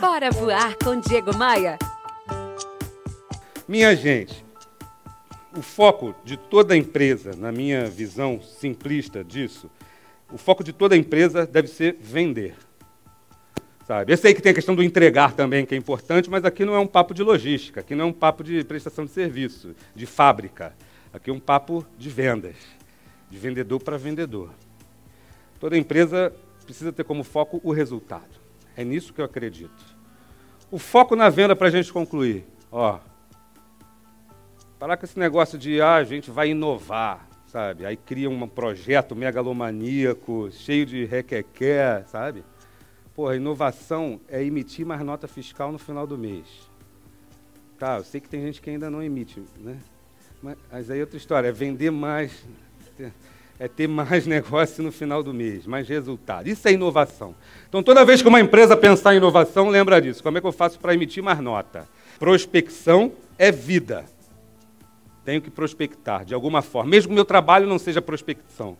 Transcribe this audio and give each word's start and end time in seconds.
Bora 0.00 0.30
voar 0.30 0.76
com 0.76 1.00
Diego 1.00 1.34
Maia. 1.34 1.78
Minha 3.66 3.96
gente, 3.96 4.44
o 5.56 5.62
foco 5.62 6.14
de 6.22 6.36
toda 6.36 6.76
empresa, 6.76 7.30
na 7.34 7.50
minha 7.50 7.86
visão 7.86 8.38
simplista 8.42 9.24
disso, 9.24 9.70
o 10.30 10.36
foco 10.36 10.62
de 10.62 10.74
toda 10.74 10.94
empresa 10.94 11.46
deve 11.46 11.68
ser 11.68 11.96
vender. 11.98 12.54
Sabe? 13.86 14.12
Eu 14.12 14.18
sei 14.18 14.34
que 14.34 14.42
tem 14.42 14.52
a 14.52 14.54
questão 14.54 14.74
do 14.74 14.82
entregar 14.82 15.32
também, 15.32 15.64
que 15.64 15.74
é 15.74 15.78
importante, 15.78 16.28
mas 16.28 16.44
aqui 16.44 16.66
não 16.66 16.74
é 16.74 16.78
um 16.78 16.86
papo 16.86 17.14
de 17.14 17.22
logística, 17.22 17.80
aqui 17.80 17.94
não 17.94 18.04
é 18.04 18.08
um 18.08 18.12
papo 18.12 18.44
de 18.44 18.62
prestação 18.64 19.06
de 19.06 19.12
serviço, 19.12 19.74
de 19.94 20.04
fábrica. 20.04 20.74
Aqui 21.10 21.30
é 21.30 21.32
um 21.32 21.40
papo 21.40 21.86
de 21.96 22.10
vendas, 22.10 22.56
de 23.30 23.38
vendedor 23.38 23.82
para 23.82 23.96
vendedor. 23.96 24.50
Toda 25.58 25.78
empresa 25.78 26.34
precisa 26.66 26.92
ter 26.92 27.04
como 27.04 27.24
foco 27.24 27.60
o 27.64 27.72
resultado. 27.72 28.45
É 28.76 28.84
nisso 28.84 29.12
que 29.12 29.20
eu 29.20 29.24
acredito. 29.24 29.96
O 30.70 30.78
foco 30.78 31.16
na 31.16 31.28
venda 31.28 31.56
para 31.56 31.68
a 31.68 31.70
gente 31.70 31.92
concluir. 31.92 32.44
Ó, 32.70 32.98
parar 34.78 34.96
com 34.96 35.06
esse 35.06 35.18
negócio 35.18 35.58
de 35.58 35.80
ah, 35.80 35.94
a 35.94 36.04
gente 36.04 36.30
vai 36.30 36.50
inovar, 36.50 37.26
sabe? 37.46 37.86
Aí 37.86 37.96
cria 37.96 38.28
um 38.28 38.46
projeto 38.46 39.16
megalomaníaco, 39.16 40.50
cheio 40.50 40.84
de 40.84 41.04
requequé, 41.04 42.04
sabe? 42.06 42.44
Porra, 43.14 43.36
inovação 43.36 44.20
é 44.28 44.44
emitir 44.44 44.84
mais 44.84 45.00
nota 45.02 45.26
fiscal 45.26 45.72
no 45.72 45.78
final 45.78 46.06
do 46.06 46.18
mês. 46.18 46.46
Tá, 47.78 47.96
eu 47.96 48.04
sei 48.04 48.20
que 48.20 48.28
tem 48.28 48.42
gente 48.42 48.60
que 48.60 48.68
ainda 48.68 48.90
não 48.90 49.02
emite, 49.02 49.42
né? 49.58 49.78
Mas, 50.42 50.58
mas 50.70 50.90
aí 50.90 50.98
é 50.98 51.02
outra 51.02 51.16
história, 51.16 51.48
é 51.48 51.52
vender 51.52 51.90
mais, 51.90 52.46
é 53.58 53.68
ter 53.68 53.88
mais 53.88 54.24
negócio 54.28 54.82
no 54.82 54.92
final 54.92 55.22
do 55.22 55.32
mês, 55.32 55.66
mais 55.66 55.88
resultado. 55.88 56.48
Isso 56.48 56.66
é 56.68 56.72
inovação. 56.72 57.34
Então, 57.68 57.82
toda 57.82 58.04
vez 58.04 58.22
que 58.22 58.28
uma 58.28 58.40
empresa 58.40 58.76
pensar 58.76 59.14
em 59.14 59.18
inovação, 59.18 59.68
lembra 59.68 60.00
disso. 60.00 60.22
Como 60.22 60.38
é 60.38 60.40
que 60.40 60.46
eu 60.46 60.52
faço 60.52 60.78
para 60.78 60.94
emitir 60.94 61.22
mais 61.22 61.40
nota? 61.40 61.88
Prospecção 62.18 63.12
é 63.38 63.50
vida. 63.50 64.04
Tenho 65.24 65.42
que 65.42 65.50
prospectar 65.50 66.24
de 66.24 66.34
alguma 66.34 66.62
forma, 66.62 66.90
mesmo 66.90 67.08
que 67.08 67.14
meu 67.14 67.24
trabalho 67.24 67.66
não 67.66 67.78
seja 67.78 68.00
prospecção. 68.00 68.76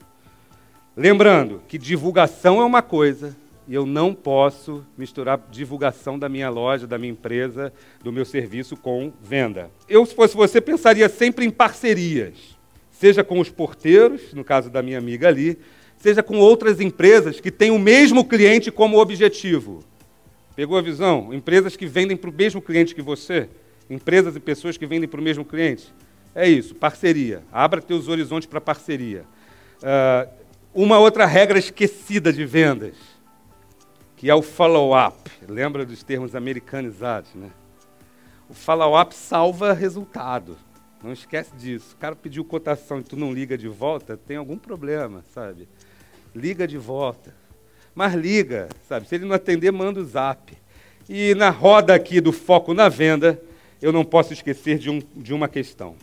Lembrando 0.96 1.60
que 1.68 1.76
divulgação 1.76 2.60
é 2.60 2.64
uma 2.64 2.80
coisa, 2.80 3.36
e 3.68 3.74
eu 3.74 3.84
não 3.84 4.14
posso 4.14 4.84
misturar 4.96 5.40
divulgação 5.50 6.18
da 6.18 6.28
minha 6.28 6.48
loja, 6.48 6.86
da 6.86 6.96
minha 6.96 7.10
empresa, 7.10 7.72
do 8.02 8.12
meu 8.12 8.24
serviço 8.24 8.76
com 8.76 9.12
venda. 9.20 9.70
Eu, 9.88 10.06
se 10.06 10.14
fosse 10.14 10.36
você, 10.36 10.60
pensaria 10.60 11.08
sempre 11.08 11.44
em 11.44 11.50
parcerias, 11.50 12.55
seja 12.98 13.22
com 13.22 13.40
os 13.40 13.50
porteiros, 13.50 14.32
no 14.32 14.44
caso 14.44 14.70
da 14.70 14.82
minha 14.82 14.98
amiga 14.98 15.28
ali, 15.28 15.58
seja 15.98 16.22
com 16.22 16.38
outras 16.38 16.80
empresas 16.80 17.40
que 17.40 17.50
têm 17.50 17.70
o 17.70 17.78
mesmo 17.78 18.24
cliente 18.24 18.70
como 18.70 18.98
objetivo. 18.98 19.82
Pegou 20.54 20.78
a 20.78 20.82
visão? 20.82 21.32
Empresas 21.32 21.76
que 21.76 21.86
vendem 21.86 22.16
para 22.16 22.30
o 22.30 22.32
mesmo 22.32 22.62
cliente 22.62 22.94
que 22.94 23.02
você, 23.02 23.48
empresas 23.90 24.34
e 24.36 24.40
pessoas 24.40 24.76
que 24.76 24.86
vendem 24.86 25.08
para 25.08 25.20
o 25.20 25.24
mesmo 25.24 25.44
cliente. 25.44 25.92
É 26.34 26.48
isso, 26.48 26.74
parceria. 26.74 27.42
Abra 27.52 27.80
teus 27.80 28.08
horizontes 28.08 28.48
para 28.48 28.60
parceria. 28.60 29.24
Uh, 29.78 30.30
uma 30.74 30.98
outra 30.98 31.26
regra 31.26 31.58
esquecida 31.58 32.32
de 32.32 32.44
vendas 32.44 32.94
que 34.16 34.30
é 34.30 34.34
o 34.34 34.42
follow-up. 34.42 35.30
Lembra 35.46 35.84
dos 35.84 36.02
termos 36.02 36.34
americanizados, 36.34 37.34
né? 37.34 37.50
O 38.48 38.54
follow-up 38.54 39.14
salva 39.14 39.72
resultado. 39.72 40.56
Não 41.02 41.12
esquece 41.12 41.50
disso. 41.56 41.94
O 41.94 41.96
cara 41.98 42.16
pediu 42.16 42.44
cotação 42.44 43.00
e 43.00 43.02
tu 43.02 43.16
não 43.16 43.32
liga 43.32 43.56
de 43.56 43.68
volta, 43.68 44.16
tem 44.16 44.36
algum 44.36 44.56
problema, 44.56 45.24
sabe? 45.34 45.68
Liga 46.34 46.66
de 46.66 46.78
volta. 46.78 47.34
Mas 47.94 48.14
liga, 48.14 48.68
sabe? 48.88 49.08
Se 49.08 49.14
ele 49.14 49.24
não 49.24 49.34
atender, 49.34 49.70
manda 49.70 50.00
o 50.00 50.04
zap. 50.04 50.52
E 51.08 51.34
na 51.34 51.50
roda 51.50 51.94
aqui 51.94 52.20
do 52.20 52.32
foco 52.32 52.74
na 52.74 52.88
venda, 52.88 53.40
eu 53.80 53.92
não 53.92 54.04
posso 54.04 54.32
esquecer 54.32 54.78
de, 54.78 54.90
um, 54.90 55.00
de 55.14 55.32
uma 55.32 55.48
questão. 55.48 55.96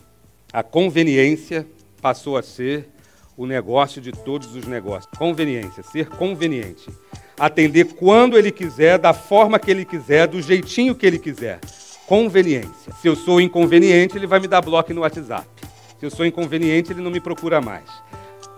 A 0.52 0.62
conveniência 0.62 1.66
passou 2.00 2.36
a 2.36 2.42
ser 2.42 2.88
o 3.36 3.46
negócio 3.46 4.00
de 4.00 4.12
todos 4.12 4.54
os 4.54 4.66
negócios. 4.66 5.12
Conveniência, 5.18 5.82
ser 5.82 6.08
conveniente 6.08 6.90
atender 7.38 7.94
quando 7.94 8.38
ele 8.38 8.52
quiser, 8.52 8.98
da 8.98 9.12
forma 9.12 9.58
que 9.58 9.70
ele 9.70 9.84
quiser, 9.84 10.26
do 10.26 10.40
jeitinho 10.40 10.94
que 10.94 11.06
ele 11.06 11.18
quiser. 11.18 11.60
Conveniência. 12.06 12.92
Se 13.00 13.08
eu 13.08 13.16
sou 13.16 13.40
inconveniente, 13.40 14.16
ele 14.16 14.26
vai 14.26 14.40
me 14.40 14.48
dar 14.48 14.60
bloco 14.60 14.92
no 14.92 15.00
WhatsApp. 15.02 15.46
Se 15.98 16.06
eu 16.06 16.10
sou 16.10 16.26
inconveniente, 16.26 16.92
ele 16.92 17.00
não 17.00 17.10
me 17.10 17.20
procura 17.20 17.60
mais. 17.60 17.88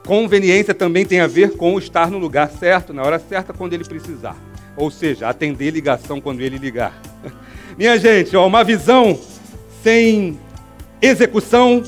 Conveniência 0.05 0.75
também 0.75 1.05
tem 1.05 1.21
a 1.21 1.27
ver 1.27 1.57
com 1.57 1.79
estar 1.79 2.11
no 2.11 2.19
lugar 2.19 2.51
certo, 2.51 2.93
na 2.93 3.03
hora 3.03 3.19
certa, 3.19 3.53
quando 3.53 3.73
ele 3.73 3.85
precisar. 3.85 4.37
Ou 4.77 4.91
seja, 4.91 5.29
atender 5.29 5.71
ligação 5.71 6.21
quando 6.21 6.41
ele 6.41 6.59
ligar. 6.59 7.01
Minha 7.79 7.99
gente, 7.99 8.37
ó, 8.37 8.47
uma 8.47 8.65
visão 8.65 9.19
sem 9.83 10.39
execução 11.01 11.83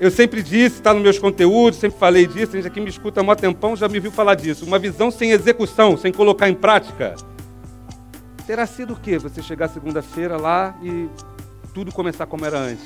eu 0.00 0.10
sempre 0.10 0.42
disse, 0.42 0.76
está 0.76 0.94
nos 0.94 1.02
meus 1.02 1.18
conteúdos, 1.18 1.78
sempre 1.78 1.98
falei 1.98 2.26
disso, 2.26 2.52
a 2.52 2.56
gente 2.56 2.66
aqui 2.66 2.80
me 2.80 2.88
escuta 2.88 3.20
há 3.20 3.22
um 3.22 3.36
tempão, 3.36 3.76
já 3.76 3.86
me 3.86 4.00
viu 4.00 4.10
falar 4.10 4.34
disso. 4.34 4.64
Uma 4.64 4.78
visão 4.78 5.10
sem 5.10 5.32
execução, 5.32 5.94
sem 5.94 6.10
colocar 6.10 6.48
em 6.48 6.54
prática. 6.54 7.14
Terá 8.50 8.66
sido 8.66 8.94
o 8.94 8.96
quê? 8.96 9.16
Você 9.16 9.40
chegar 9.40 9.68
segunda-feira 9.68 10.36
lá 10.36 10.76
e 10.82 11.08
tudo 11.72 11.92
começar 11.92 12.26
como 12.26 12.44
era 12.44 12.58
antes. 12.58 12.84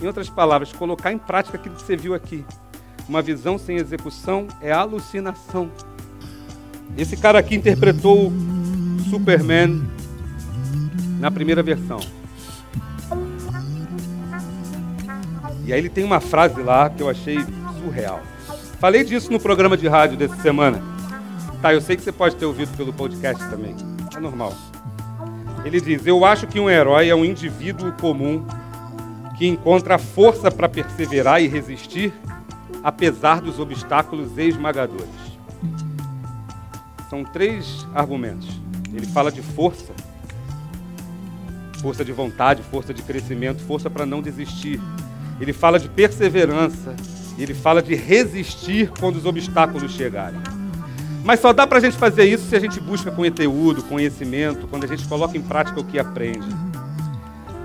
Em 0.00 0.06
outras 0.06 0.30
palavras, 0.30 0.72
colocar 0.72 1.12
em 1.12 1.18
prática 1.18 1.58
aquilo 1.58 1.74
que 1.74 1.82
você 1.82 1.96
viu 1.96 2.14
aqui. 2.14 2.44
Uma 3.08 3.20
visão 3.20 3.58
sem 3.58 3.76
execução 3.76 4.46
é 4.62 4.70
alucinação. 4.70 5.68
Esse 6.96 7.16
cara 7.16 7.40
aqui 7.40 7.56
interpretou 7.56 8.32
Superman 9.10 9.82
na 11.18 11.28
primeira 11.28 11.60
versão. 11.60 11.98
E 15.64 15.72
aí 15.72 15.80
ele 15.80 15.88
tem 15.88 16.04
uma 16.04 16.20
frase 16.20 16.62
lá 16.62 16.88
que 16.88 17.02
eu 17.02 17.10
achei 17.10 17.38
surreal. 17.82 18.20
Falei 18.78 19.02
disso 19.02 19.32
no 19.32 19.40
programa 19.40 19.76
de 19.76 19.88
rádio 19.88 20.16
dessa 20.16 20.36
semana. 20.36 20.80
Tá, 21.60 21.74
eu 21.74 21.80
sei 21.80 21.96
que 21.96 22.04
você 22.04 22.12
pode 22.12 22.36
ter 22.36 22.46
ouvido 22.46 22.76
pelo 22.76 22.92
podcast 22.92 23.44
também. 23.50 23.74
É 24.16 24.20
normal. 24.20 24.56
Ele 25.64 25.80
diz: 25.80 26.06
Eu 26.06 26.24
acho 26.24 26.46
que 26.46 26.58
um 26.58 26.68
herói 26.68 27.08
é 27.08 27.14
um 27.14 27.24
indivíduo 27.24 27.92
comum 27.92 28.44
que 29.36 29.46
encontra 29.46 29.98
força 29.98 30.50
para 30.50 30.68
perseverar 30.68 31.42
e 31.42 31.48
resistir, 31.48 32.12
apesar 32.82 33.40
dos 33.40 33.58
obstáculos 33.58 34.36
esmagadores. 34.36 35.08
São 37.08 37.24
três 37.24 37.86
argumentos. 37.94 38.48
Ele 38.92 39.06
fala 39.06 39.30
de 39.30 39.40
força, 39.42 39.92
força 41.80 42.04
de 42.04 42.12
vontade, 42.12 42.62
força 42.62 42.92
de 42.92 43.02
crescimento, 43.02 43.62
força 43.62 43.88
para 43.88 44.04
não 44.04 44.20
desistir, 44.20 44.80
ele 45.40 45.54
fala 45.54 45.78
de 45.78 45.88
perseverança, 45.88 46.94
ele 47.38 47.54
fala 47.54 47.82
de 47.82 47.94
resistir 47.94 48.90
quando 49.00 49.16
os 49.16 49.24
obstáculos 49.24 49.92
chegarem. 49.92 50.40
Mas 51.24 51.40
só 51.40 51.52
dá 51.52 51.66
para 51.66 51.78
a 51.78 51.80
gente 51.80 51.96
fazer 51.96 52.24
isso 52.24 52.48
se 52.48 52.56
a 52.56 52.60
gente 52.60 52.80
busca 52.80 53.10
conteúdo, 53.10 53.82
conhecimento, 53.82 54.66
quando 54.66 54.84
a 54.84 54.86
gente 54.86 55.06
coloca 55.06 55.36
em 55.36 55.42
prática 55.42 55.80
o 55.80 55.84
que 55.84 55.98
aprende. 55.98 56.46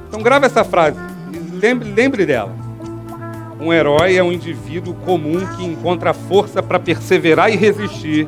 Então 0.07 0.21
grave 0.21 0.45
essa 0.45 0.63
frase, 0.63 0.97
lembre, 1.53 1.91
lembre 1.91 2.25
dela. 2.25 2.55
Um 3.59 3.71
herói 3.71 4.15
é 4.15 4.23
um 4.23 4.31
indivíduo 4.31 4.93
comum 4.93 5.45
que 5.55 5.65
encontra 5.65 6.13
força 6.13 6.61
para 6.61 6.79
perseverar 6.79 7.51
e 7.51 7.55
resistir, 7.55 8.27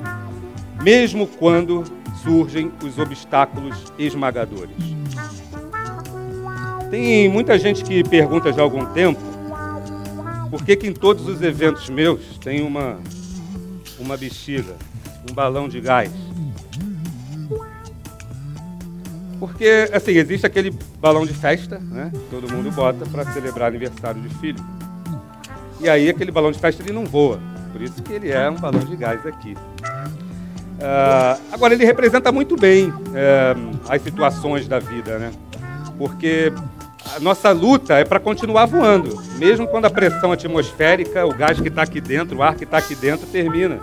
mesmo 0.81 1.27
quando 1.27 1.83
surgem 2.23 2.71
os 2.83 2.97
obstáculos 2.97 3.75
esmagadores. 3.99 4.75
Tem 6.89 7.27
muita 7.27 7.59
gente 7.59 7.83
que 7.83 8.03
pergunta 8.03 8.51
já 8.53 8.61
há 8.61 8.63
algum 8.63 8.85
tempo 8.85 9.19
por 10.49 10.63
que, 10.63 10.75
que 10.75 10.87
em 10.87 10.93
todos 10.93 11.27
os 11.27 11.41
eventos 11.41 11.89
meus 11.89 12.37
tem 12.39 12.61
uma, 12.61 12.99
uma 13.99 14.16
bexiga, 14.16 14.75
um 15.29 15.33
balão 15.33 15.67
de 15.67 15.79
gás? 15.81 16.11
Porque, 19.40 19.90
assim, 19.93 20.11
existe 20.13 20.46
aquele 20.46 20.72
balão 20.99 21.25
de 21.25 21.34
festa, 21.34 21.78
né? 21.79 22.11
Que 22.11 22.19
todo 22.29 22.52
mundo 22.52 22.72
bota 22.72 23.05
para 23.05 23.23
celebrar 23.31 23.69
aniversário 23.69 24.22
de 24.22 24.29
filho. 24.35 24.63
E 25.79 25.87
aí 25.87 26.09
aquele 26.09 26.31
balão 26.31 26.52
de 26.52 26.57
festa 26.57 26.81
ele 26.81 26.91
não 26.91 27.05
voa. 27.05 27.40
Por 27.72 27.81
isso 27.81 28.02
que 28.02 28.13
ele 28.13 28.31
é 28.31 28.49
um 28.49 28.55
balão 28.55 28.79
de 28.79 28.96
gás 28.96 29.25
aqui. 29.25 29.55
Uh, 30.78 31.41
agora, 31.52 31.73
ele 31.73 31.85
representa 31.85 32.31
muito 32.31 32.55
bem 32.55 32.90
uh, 32.90 33.79
as 33.90 34.02
situações 34.02 34.67
da 34.67 34.79
vida, 34.79 35.17
né? 35.17 35.31
Porque 35.97 36.52
a 37.16 37.19
nossa 37.19 37.52
luta 37.52 37.96
é 37.96 38.05
para 38.05 38.19
continuar 38.19 38.66
voando, 38.66 39.22
mesmo 39.37 39.67
quando 39.67 39.85
a 39.85 39.90
pressão 39.90 40.31
atmosférica, 40.31 41.25
o 41.25 41.34
gás 41.34 41.59
que 41.59 41.67
está 41.67 41.81
aqui 41.81 41.99
dentro, 41.99 42.37
o 42.37 42.43
ar 42.43 42.55
que 42.55 42.63
está 42.63 42.78
aqui 42.78 42.96
dentro 42.96 43.25
termina. 43.28 43.79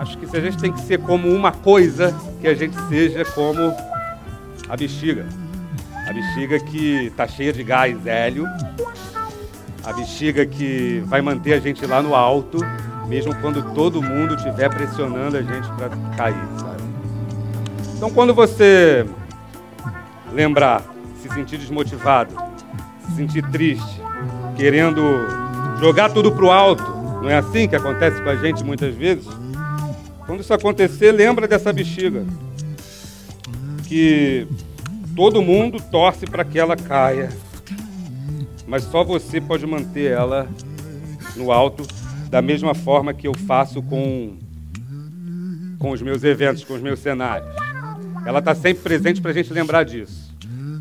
Acho 0.00 0.16
que 0.16 0.26
se 0.26 0.34
a 0.34 0.40
gente 0.40 0.56
tem 0.56 0.72
que 0.72 0.80
ser 0.80 0.98
como 0.98 1.28
uma 1.28 1.52
coisa, 1.52 2.18
que 2.40 2.48
a 2.48 2.54
gente 2.54 2.74
seja 2.88 3.22
como 3.22 3.76
a 4.66 4.74
bexiga. 4.74 5.26
A 6.08 6.10
bexiga 6.10 6.58
que 6.58 7.08
está 7.08 7.28
cheia 7.28 7.52
de 7.52 7.62
gás 7.62 8.06
hélio, 8.06 8.46
a 9.84 9.92
bexiga 9.92 10.46
que 10.46 11.04
vai 11.04 11.20
manter 11.20 11.52
a 11.52 11.60
gente 11.60 11.84
lá 11.84 12.00
no 12.00 12.14
alto, 12.14 12.56
mesmo 13.08 13.34
quando 13.42 13.62
todo 13.74 14.02
mundo 14.02 14.36
estiver 14.36 14.70
pressionando 14.70 15.36
a 15.36 15.42
gente 15.42 15.68
para 15.72 15.90
cair, 16.16 16.48
sabe? 16.58 16.82
Então, 17.94 18.08
quando 18.08 18.32
você 18.32 19.04
lembrar, 20.32 20.82
se 21.20 21.28
sentir 21.28 21.58
desmotivado, 21.58 22.34
se 23.06 23.16
sentir 23.16 23.42
triste, 23.50 24.00
querendo 24.56 25.02
jogar 25.78 26.08
tudo 26.08 26.32
pro 26.32 26.50
alto, 26.50 26.90
não 27.20 27.28
é 27.28 27.36
assim 27.36 27.68
que 27.68 27.76
acontece 27.76 28.22
com 28.22 28.30
a 28.30 28.36
gente 28.36 28.64
muitas 28.64 28.94
vezes? 28.94 29.28
Quando 30.30 30.42
isso 30.42 30.54
acontecer, 30.54 31.10
lembra 31.10 31.48
dessa 31.48 31.72
bexiga. 31.72 32.24
Que 33.88 34.46
todo 35.16 35.42
mundo 35.42 35.82
torce 35.90 36.24
para 36.24 36.44
que 36.44 36.56
ela 36.56 36.76
caia, 36.76 37.30
mas 38.64 38.84
só 38.84 39.02
você 39.02 39.40
pode 39.40 39.66
manter 39.66 40.12
ela 40.12 40.48
no 41.34 41.50
alto, 41.50 41.84
da 42.28 42.40
mesma 42.40 42.76
forma 42.76 43.12
que 43.12 43.26
eu 43.26 43.34
faço 43.34 43.82
com, 43.82 44.38
com 45.80 45.90
os 45.90 46.00
meus 46.00 46.22
eventos, 46.22 46.62
com 46.62 46.74
os 46.74 46.80
meus 46.80 47.00
cenários. 47.00 47.52
Ela 48.24 48.38
está 48.38 48.54
sempre 48.54 48.84
presente 48.84 49.20
para 49.20 49.32
a 49.32 49.34
gente 49.34 49.52
lembrar 49.52 49.82
disso. 49.82 50.32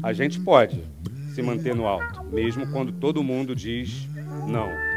A 0.04 0.14
gente 0.14 0.40
pode 0.40 0.80
se 1.34 1.42
manter 1.42 1.74
no 1.74 1.88
alto, 1.88 2.24
mesmo 2.26 2.68
quando 2.68 2.92
todo 2.92 3.24
mundo 3.24 3.56
diz 3.56 4.08
não. 4.48 4.89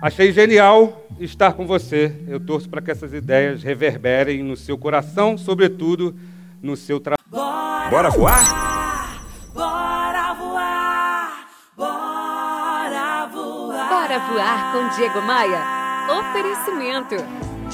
Achei 0.00 0.32
genial 0.32 1.06
estar 1.18 1.52
com 1.54 1.66
você. 1.66 2.14
Eu 2.28 2.38
torço 2.38 2.68
para 2.68 2.80
que 2.80 2.90
essas 2.90 3.12
ideias 3.12 3.62
reverberem 3.62 4.42
no 4.42 4.56
seu 4.56 4.78
coração, 4.78 5.36
sobretudo 5.36 6.14
no 6.62 6.76
seu 6.76 7.00
trabalho. 7.00 7.90
Bora 7.90 8.10
voar? 8.10 9.24
Bora 9.52 10.34
voar! 10.34 11.48
Bora 11.76 13.26
voar! 13.32 13.88
Bora 13.88 14.18
voar 14.20 14.72
com 14.72 14.96
Diego 14.96 15.22
Maia. 15.22 15.78
Oferecimento. 16.20 17.16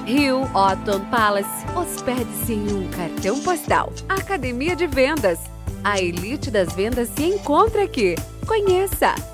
Rio 0.07 0.43
Otton 0.55 1.01
Palace. 1.11 1.67
Hospede-se 1.77 2.55
em 2.55 2.73
um 2.73 2.89
cartão 2.91 3.39
postal. 3.41 3.93
Academia 4.09 4.75
de 4.75 4.87
Vendas. 4.87 5.39
A 5.83 6.01
elite 6.01 6.51
das 6.51 6.73
vendas 6.73 7.09
se 7.11 7.25
encontra 7.25 7.85
aqui. 7.85 8.15
Conheça! 8.47 9.34